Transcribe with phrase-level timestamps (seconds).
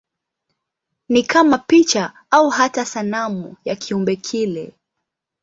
[1.09, 4.73] Ni kama picha au hata sanamu ya kiumbe kile.